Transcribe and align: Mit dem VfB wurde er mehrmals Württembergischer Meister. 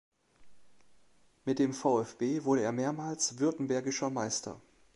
Mit 1.45 1.59
dem 1.59 1.73
VfB 1.75 2.43
wurde 2.43 2.63
er 2.63 2.71
mehrmals 2.71 3.37
Württembergischer 3.37 4.09
Meister. 4.09 4.59